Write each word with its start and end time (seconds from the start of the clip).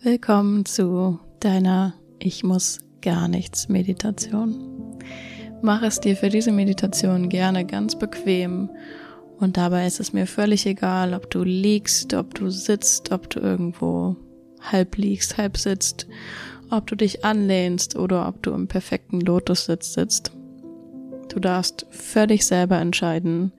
Willkommen 0.00 0.64
zu 0.64 1.18
deiner 1.40 1.92
Ich 2.20 2.44
muss 2.44 2.78
gar 3.02 3.26
nichts 3.26 3.68
Meditation. 3.68 4.96
Mach 5.60 5.82
es 5.82 5.98
dir 5.98 6.14
für 6.14 6.28
diese 6.28 6.52
Meditation 6.52 7.28
gerne 7.28 7.66
ganz 7.66 7.98
bequem 7.98 8.70
und 9.40 9.56
dabei 9.56 9.88
ist 9.88 9.98
es 9.98 10.12
mir 10.12 10.28
völlig 10.28 10.66
egal, 10.66 11.14
ob 11.14 11.28
du 11.30 11.42
liegst, 11.42 12.14
ob 12.14 12.32
du 12.36 12.48
sitzt, 12.48 13.10
ob 13.10 13.28
du 13.28 13.40
irgendwo 13.40 14.14
halb 14.60 14.96
liegst, 14.96 15.36
halb 15.36 15.56
sitzt, 15.56 16.06
ob 16.70 16.86
du 16.86 16.94
dich 16.94 17.24
anlehnst 17.24 17.96
oder 17.96 18.28
ob 18.28 18.40
du 18.44 18.52
im 18.52 18.68
perfekten 18.68 19.20
Lotussitz 19.20 19.94
sitzt. 19.94 20.30
Du 21.28 21.40
darfst 21.40 21.86
völlig 21.90 22.46
selber 22.46 22.78
entscheiden, 22.78 23.50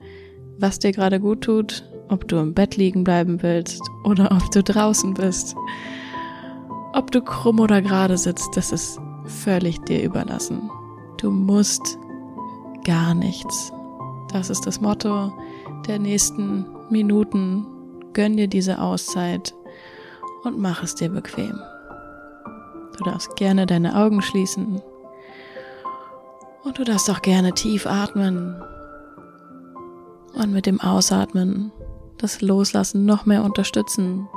was 0.56 0.78
dir 0.78 0.92
gerade 0.92 1.20
gut 1.20 1.42
tut, 1.42 1.84
ob 2.08 2.26
du 2.28 2.38
im 2.38 2.54
Bett 2.54 2.78
liegen 2.78 3.04
bleiben 3.04 3.42
willst 3.42 3.82
oder 4.04 4.32
ob 4.32 4.50
du 4.52 4.62
draußen 4.62 5.12
bist. 5.12 5.54
Ob 6.92 7.10
du 7.10 7.22
krumm 7.22 7.60
oder 7.60 7.82
gerade 7.82 8.18
sitzt, 8.18 8.56
das 8.56 8.72
ist 8.72 9.00
völlig 9.24 9.80
dir 9.82 10.02
überlassen. 10.02 10.70
Du 11.18 11.30
musst 11.30 11.98
gar 12.84 13.14
nichts. 13.14 13.72
Das 14.32 14.50
ist 14.50 14.66
das 14.66 14.80
Motto 14.80 15.32
der 15.86 15.98
nächsten 15.98 16.66
Minuten. 16.90 17.66
Gönn 18.12 18.36
dir 18.36 18.48
diese 18.48 18.80
Auszeit 18.80 19.54
und 20.42 20.58
mach 20.58 20.82
es 20.82 20.94
dir 20.94 21.10
bequem. 21.10 21.60
Du 22.96 23.04
darfst 23.04 23.36
gerne 23.36 23.66
deine 23.66 23.96
Augen 23.96 24.20
schließen 24.20 24.82
und 26.64 26.78
du 26.78 26.84
darfst 26.84 27.08
auch 27.08 27.22
gerne 27.22 27.52
tief 27.52 27.86
atmen 27.86 28.60
und 30.34 30.52
mit 30.52 30.66
dem 30.66 30.80
Ausatmen 30.80 31.70
das 32.18 32.40
Loslassen 32.42 33.06
noch 33.06 33.26
mehr 33.26 33.44
unterstützen 33.44 34.28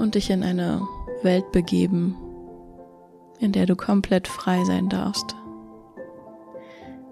und 0.00 0.14
dich 0.14 0.30
in 0.30 0.42
eine 0.42 0.80
Welt 1.22 1.52
begeben, 1.52 2.16
in 3.38 3.52
der 3.52 3.66
du 3.66 3.76
komplett 3.76 4.26
frei 4.26 4.64
sein 4.64 4.88
darfst. 4.88 5.36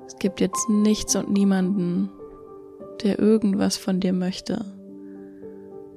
Es 0.07 0.17
gibt 0.19 0.41
jetzt 0.41 0.69
nichts 0.69 1.15
und 1.15 1.31
niemanden, 1.31 2.11
der 3.03 3.19
irgendwas 3.19 3.77
von 3.77 4.01
dir 4.01 4.13
möchte 4.13 4.65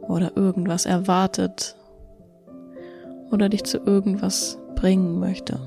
oder 0.07 0.35
irgendwas 0.35 0.85
erwartet 0.85 1.75
oder 3.31 3.49
dich 3.49 3.63
zu 3.63 3.77
irgendwas 3.77 4.59
bringen 4.75 5.19
möchte. 5.19 5.59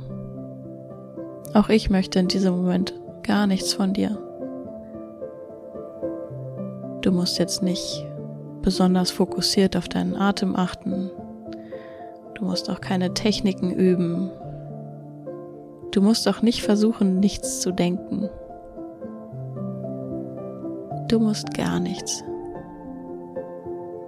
Auch 1.55 1.69
ich 1.69 1.89
möchte 1.89 2.19
in 2.19 2.29
diesem 2.29 2.55
Moment 2.55 2.95
gar 3.23 3.47
nichts 3.47 3.73
von 3.73 3.95
dir. 3.95 4.19
Du 7.01 7.13
musst 7.13 7.39
jetzt 7.39 7.63
nicht 7.63 8.07
besonders 8.65 9.11
fokussiert 9.11 9.77
auf 9.77 9.89
deinen 9.89 10.17
Atem 10.17 10.57
achten. 10.57 11.11
Du 12.35 12.47
musst 12.47 12.71
auch 12.71 12.81
keine 12.81 13.13
Techniken 13.13 13.71
üben. 13.71 14.31
Du 15.93 16.01
musst 16.01 16.27
auch 16.27 16.41
nicht 16.41 16.63
versuchen, 16.63 17.21
nichts 17.21 17.61
zu 17.61 17.73
denken. 17.73 18.31
Du 21.09 21.21
musst 21.21 21.53
gar 21.53 21.79
nichts. 21.79 22.25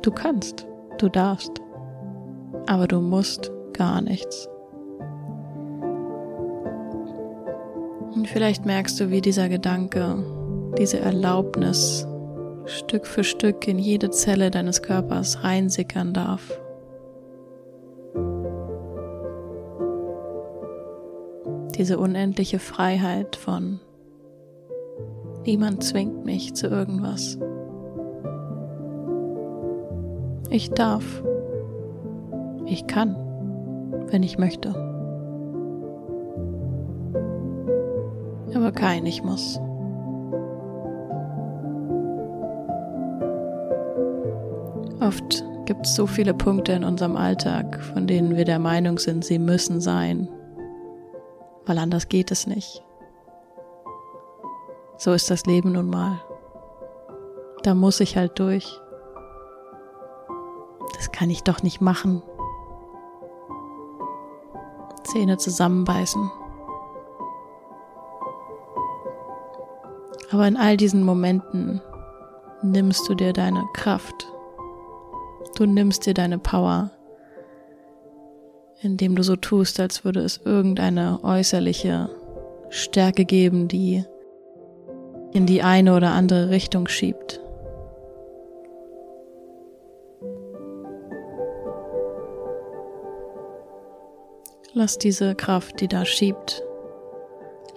Du 0.01 0.11
kannst, 0.11 0.67
du 0.99 1.11
darfst, 1.11 1.53
aber 2.67 2.89
du 2.89 3.01
musst 3.01 3.53
gar 3.75 4.01
nichts. 4.01 4.49
Und 8.15 8.27
vielleicht 8.27 8.65
merkst 8.65 8.99
du, 8.99 9.11
wie 9.11 9.21
dieser 9.21 9.51
Gedanke, 9.51 10.25
diese 10.79 10.99
Erlaubnis 10.99 12.09
Stück 12.67 13.07
für 13.07 13.23
Stück 13.23 13.69
in 13.69 13.79
jede 13.79 14.11
Zelle 14.11 14.51
deines 14.51 14.83
Körpers 14.83 15.45
reinsickern 15.45 16.13
darf. 16.13 16.61
Diese 21.77 21.99
unendliche 21.99 22.59
Freiheit 22.59 23.37
von 23.37 23.81
niemand 25.45 25.85
zwingt 25.85 26.25
mich 26.25 26.55
zu 26.55 26.67
irgendwas. 26.67 27.39
Ich 30.51 30.71
darf. 30.71 31.23
Ich 32.65 32.87
kann, 32.87 33.15
wenn 34.11 34.23
ich 34.23 34.39
möchte. 34.39 34.71
Aber 38.55 38.73
kein 38.73 39.07
Ich 39.07 39.23
muss. 39.23 39.61
Oft 45.01 45.45
gibt 45.67 45.87
es 45.87 45.95
so 45.95 46.07
viele 46.07 46.33
Punkte 46.33 46.73
in 46.73 46.85
unserem 46.85 47.17
Alltag, 47.17 47.83
von 47.93 48.07
denen 48.07 48.37
wir 48.37 48.45
der 48.45 48.59
Meinung 48.59 48.99
sind, 48.99 49.25
sie 49.25 49.39
müssen 49.39 49.81
sein, 49.81 50.29
weil 51.67 51.79
anders 51.79 52.09
geht 52.09 52.31
es 52.31 52.47
nicht. 52.47 52.83
So 54.97 55.13
ist 55.13 55.31
das 55.31 55.45
Leben 55.45 55.73
nun 55.73 55.91
mal. 55.91 56.21
Da 57.63 57.75
muss 57.75 58.01
ich 58.01 58.17
halt 58.17 58.39
durch. 58.39 58.81
Das 60.95 61.13
kann 61.13 61.29
ich 61.29 61.43
doch 61.43 61.63
nicht 61.63 61.81
machen. 61.81 62.23
Zähne 65.05 65.37
zusammenbeißen. 65.37 66.31
Aber 70.33 70.49
in 70.49 70.57
all 70.57 70.77
diesen 70.77 71.05
Momenten 71.05 71.83
nimmst 72.63 73.09
du 73.09 73.15
dir 73.15 73.33
deine 73.33 73.65
Kraft 73.75 74.33
Du 75.55 75.65
nimmst 75.65 76.05
dir 76.07 76.15
deine 76.15 76.39
Power, 76.39 76.91
indem 78.81 79.17
du 79.17 79.23
so 79.23 79.37
tust, 79.37 79.81
als 79.81 80.05
würde 80.05 80.21
es 80.21 80.41
irgendeine 80.45 81.21
äußerliche 81.23 82.11
Stärke 82.69 83.25
geben, 83.25 83.69
die 83.69 84.05
in 85.33 85.47
die 85.47 85.63
eine 85.63 85.95
oder 85.95 86.11
andere 86.11 86.51
Richtung 86.51 86.89
schiebt. 86.89 87.41
Lass 94.73 94.99
diese 94.99 95.35
Kraft, 95.35 95.81
die 95.81 95.89
da 95.89 96.05
schiebt, 96.05 96.63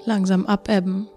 langsam 0.04 0.46
abebben. 0.46 1.08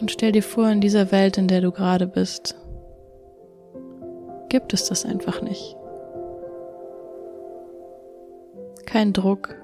Und 0.00 0.10
stell 0.10 0.32
dir 0.32 0.42
vor, 0.42 0.68
in 0.70 0.80
dieser 0.80 1.12
Welt, 1.12 1.38
in 1.38 1.46
der 1.46 1.60
du 1.60 1.70
gerade 1.70 2.08
bist, 2.08 2.59
gibt 4.50 4.74
es 4.74 4.84
das 4.86 5.06
einfach 5.06 5.40
nicht. 5.40 5.76
Kein 8.84 9.14
Druck, 9.14 9.54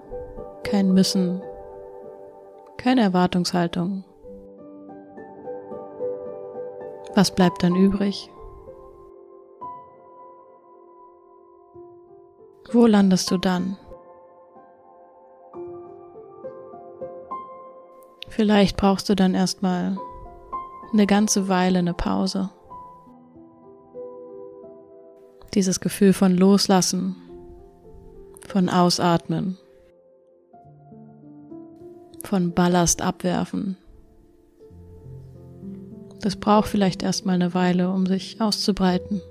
kein 0.63 0.95
Müssen, 0.95 1.43
keine 2.79 3.03
Erwartungshaltung. 3.03 4.05
Was 7.15 7.35
bleibt 7.35 7.63
dann 7.63 7.75
übrig? 7.75 8.31
Wo 12.73 12.87
landest 12.87 13.31
du 13.31 13.39
dann? 13.39 13.77
Vielleicht 18.29 18.77
brauchst 18.77 19.09
du 19.09 19.17
dann 19.17 19.35
erstmal 19.35 19.97
eine 20.93 21.07
ganze 21.07 21.49
Weile 21.49 21.79
eine 21.79 21.95
Pause 21.95 22.51
dieses 25.57 25.81
Gefühl 25.81 26.13
von 26.13 26.37
Loslassen, 26.37 27.17
von 28.47 28.69
Ausatmen, 28.69 29.57
von 32.23 32.53
Ballast 32.53 33.01
abwerfen. 33.01 33.79
Das 36.21 36.37
braucht 36.37 36.69
vielleicht 36.69 37.03
erstmal 37.03 37.37
eine 37.37 37.55
Weile, 37.55 37.91
um 37.91 38.05
sich 38.05 38.39
auszubreiten. 38.39 39.23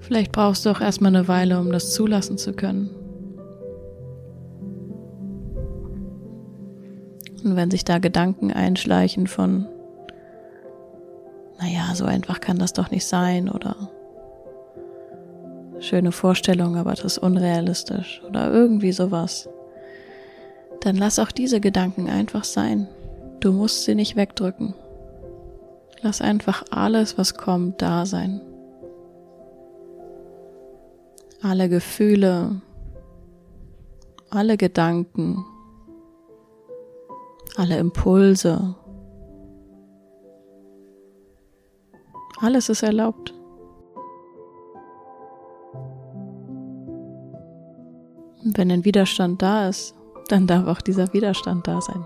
Vielleicht 0.00 0.32
brauchst 0.32 0.64
du 0.64 0.70
auch 0.70 0.80
erstmal 0.80 1.14
eine 1.14 1.28
Weile, 1.28 1.60
um 1.60 1.72
das 1.72 1.92
zulassen 1.92 2.38
zu 2.38 2.54
können. 2.54 2.88
Und 7.44 7.54
wenn 7.54 7.70
sich 7.70 7.84
da 7.84 7.98
Gedanken 7.98 8.50
einschleichen 8.50 9.26
von, 9.26 9.66
so 11.94 12.04
einfach 12.04 12.40
kann 12.40 12.58
das 12.58 12.72
doch 12.72 12.90
nicht 12.90 13.06
sein 13.06 13.48
oder 13.48 13.76
schöne 15.80 16.12
Vorstellung, 16.12 16.76
aber 16.76 16.90
das 16.90 17.04
ist 17.04 17.18
unrealistisch 17.18 18.22
oder 18.26 18.52
irgendwie 18.52 18.92
sowas, 18.92 19.48
dann 20.80 20.96
lass 20.96 21.18
auch 21.18 21.32
diese 21.32 21.60
Gedanken 21.60 22.08
einfach 22.08 22.44
sein. 22.44 22.88
Du 23.40 23.52
musst 23.52 23.84
sie 23.84 23.94
nicht 23.94 24.16
wegdrücken. 24.16 24.74
Lass 26.00 26.20
einfach 26.20 26.64
alles, 26.70 27.18
was 27.18 27.34
kommt, 27.34 27.82
da 27.82 28.06
sein. 28.06 28.40
Alle 31.42 31.68
Gefühle, 31.68 32.60
alle 34.30 34.56
Gedanken, 34.56 35.44
alle 37.56 37.78
Impulse, 37.78 38.74
Alles 42.42 42.68
ist 42.68 42.82
erlaubt. 42.82 43.32
Und 48.42 48.58
wenn 48.58 48.72
ein 48.72 48.84
Widerstand 48.84 49.40
da 49.40 49.68
ist, 49.68 49.94
dann 50.26 50.48
darf 50.48 50.66
auch 50.66 50.80
dieser 50.80 51.12
Widerstand 51.12 51.68
da 51.68 51.80
sein. 51.80 52.04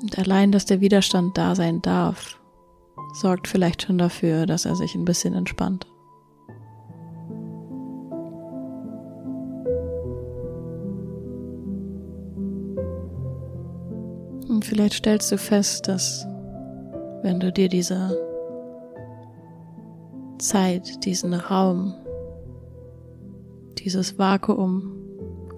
Und 0.00 0.16
allein, 0.16 0.52
dass 0.52 0.64
der 0.64 0.80
Widerstand 0.80 1.36
da 1.36 1.56
sein 1.56 1.82
darf, 1.82 2.38
sorgt 3.14 3.48
vielleicht 3.48 3.82
schon 3.82 3.98
dafür, 3.98 4.46
dass 4.46 4.64
er 4.64 4.76
sich 4.76 4.94
ein 4.94 5.04
bisschen 5.04 5.34
entspannt. 5.34 5.88
Und 14.58 14.64
vielleicht 14.64 14.94
stellst 14.94 15.30
du 15.30 15.38
fest, 15.38 15.86
dass 15.86 16.26
wenn 17.22 17.38
du 17.38 17.52
dir 17.52 17.68
diese 17.68 18.18
Zeit, 20.38 21.04
diesen 21.04 21.32
Raum, 21.32 21.94
dieses 23.78 24.18
Vakuum 24.18 24.98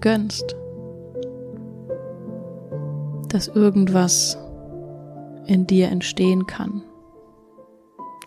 gönnst, 0.01 0.55
dass 3.29 3.47
irgendwas 3.47 4.37
in 5.47 5.65
dir 5.65 5.87
entstehen 5.87 6.45
kann. 6.45 6.83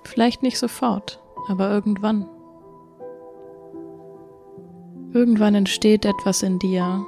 Vielleicht 0.02 0.42
nicht 0.42 0.58
sofort, 0.58 1.22
aber 1.48 1.70
irgendwann. 1.70 2.28
Irgendwann 5.12 5.54
entsteht 5.54 6.04
etwas 6.04 6.42
in 6.42 6.58
dir, 6.58 7.06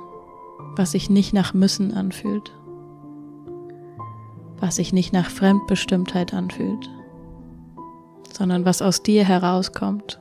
was 0.77 0.93
sich 0.93 1.11
nicht 1.11 1.33
nach 1.33 1.53
müssen 1.53 1.93
anfühlt, 1.93 2.53
was 4.61 4.77
sich 4.77 4.93
nicht 4.93 5.13
nach 5.13 5.31
Fremdbestimmtheit 5.31 6.33
anfühlt, 6.35 6.89
sondern 8.33 8.65
was 8.65 8.83
aus 8.83 9.03
dir 9.03 9.25
herauskommt, 9.25 10.21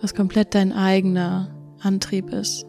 was 0.00 0.14
komplett 0.14 0.54
dein 0.54 0.72
eigener 0.72 1.54
Antrieb 1.80 2.30
ist, 2.30 2.66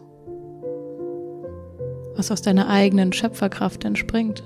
was 2.16 2.30
aus 2.30 2.42
deiner 2.42 2.68
eigenen 2.68 3.12
Schöpferkraft 3.12 3.84
entspringt. 3.84 4.42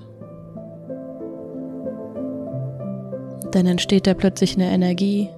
Dann 3.52 3.66
entsteht 3.66 4.06
da 4.06 4.14
plötzlich 4.14 4.56
eine 4.56 4.70
Energie, 4.70 5.30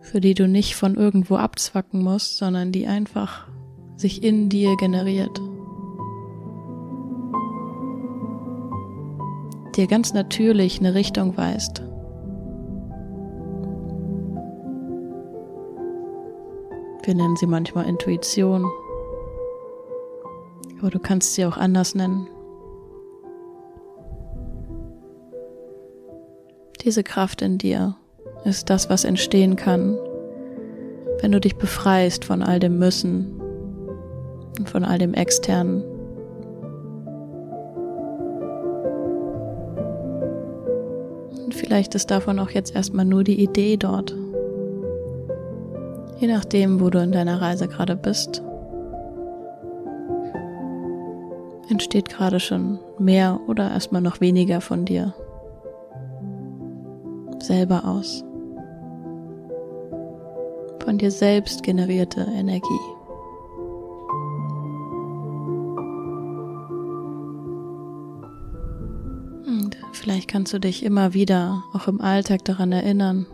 für 0.00 0.20
die 0.20 0.34
du 0.34 0.48
nicht 0.48 0.74
von 0.74 0.96
irgendwo 0.96 1.36
abzwacken 1.36 2.02
musst, 2.02 2.38
sondern 2.38 2.72
die 2.72 2.86
einfach 2.86 3.46
sich 3.96 4.22
in 4.22 4.48
dir 4.48 4.76
generiert. 4.76 5.40
Dir 9.80 9.86
ganz 9.86 10.12
natürlich 10.12 10.78
eine 10.78 10.92
Richtung 10.92 11.38
weist. 11.38 11.82
Wir 17.02 17.14
nennen 17.14 17.34
sie 17.36 17.46
manchmal 17.46 17.86
Intuition, 17.86 18.70
aber 20.80 20.90
du 20.90 20.98
kannst 20.98 21.34
sie 21.34 21.46
auch 21.46 21.56
anders 21.56 21.94
nennen. 21.94 22.28
Diese 26.82 27.02
Kraft 27.02 27.40
in 27.40 27.56
dir 27.56 27.96
ist 28.44 28.68
das, 28.68 28.90
was 28.90 29.04
entstehen 29.04 29.56
kann, 29.56 29.96
wenn 31.22 31.32
du 31.32 31.40
dich 31.40 31.56
befreist 31.56 32.26
von 32.26 32.42
all 32.42 32.60
dem 32.60 32.78
Müssen 32.78 33.40
und 34.58 34.68
von 34.68 34.84
all 34.84 34.98
dem 34.98 35.14
Externen. 35.14 35.99
Vielleicht 41.60 41.94
ist 41.94 42.10
davon 42.10 42.38
auch 42.38 42.50
jetzt 42.50 42.74
erstmal 42.74 43.04
nur 43.04 43.22
die 43.22 43.40
Idee 43.40 43.76
dort. 43.76 44.16
Je 46.18 46.26
nachdem, 46.26 46.80
wo 46.80 46.90
du 46.90 46.98
in 47.02 47.12
deiner 47.12 47.40
Reise 47.40 47.68
gerade 47.68 47.96
bist, 47.96 48.42
entsteht 51.70 52.08
gerade 52.08 52.40
schon 52.40 52.78
mehr 52.98 53.40
oder 53.46 53.70
erstmal 53.70 54.02
noch 54.02 54.20
weniger 54.20 54.60
von 54.60 54.84
dir 54.84 55.14
selber 57.42 57.84
aus. 57.84 58.24
Von 60.84 60.98
dir 60.98 61.10
selbst 61.10 61.62
generierte 61.62 62.26
Energie. 62.36 62.99
Vielleicht 70.10 70.28
kannst 70.28 70.52
du 70.52 70.58
dich 70.58 70.84
immer 70.84 71.14
wieder 71.14 71.62
auch 71.72 71.86
im 71.86 72.00
Alltag 72.00 72.44
daran 72.44 72.72
erinnern. 72.72 73.26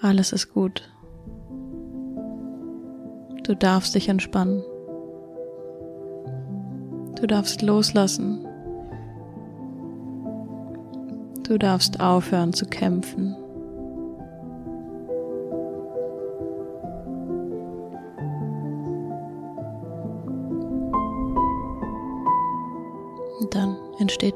Alles 0.00 0.32
ist 0.32 0.54
gut. 0.54 0.88
Du 3.42 3.56
darfst 3.56 3.96
dich 3.96 4.08
entspannen. 4.08 4.62
Du 7.20 7.26
darfst 7.26 7.60
loslassen 7.62 8.44
Du 11.48 11.58
darfst 11.58 11.98
aufhören 11.98 12.52
zu 12.52 12.66
kämpfen. 12.66 13.34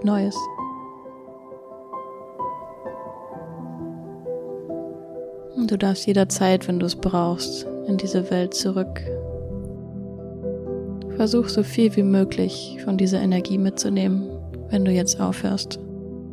Neues. 0.04 0.37
Und 5.56 5.70
du 5.70 5.78
darfst 5.78 6.06
jederzeit, 6.06 6.66
wenn 6.66 6.78
du 6.78 6.87
es 6.87 6.96
brauchst, 6.96 7.66
in 7.87 7.96
diese 7.96 8.31
Welt 8.31 8.54
zurück. 8.54 9.02
Versuch 11.16 11.49
so 11.49 11.62
viel 11.62 11.94
wie 11.96 12.02
möglich 12.02 12.78
von 12.84 12.96
dieser 12.96 13.20
Energie 13.20 13.58
mitzunehmen, 13.58 14.28
wenn 14.70 14.84
du 14.84 14.90
jetzt 14.90 15.20
aufhörst 15.20 15.78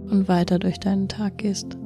und 0.09 0.27
weiter 0.27 0.57
durch 0.57 0.79
deinen 0.79 1.07
Tag 1.07 1.37
gehst. 1.37 1.77